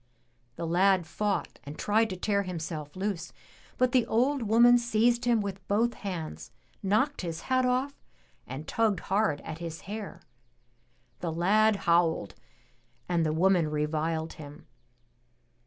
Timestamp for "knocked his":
6.81-7.41